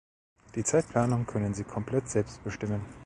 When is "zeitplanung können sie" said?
0.63-1.63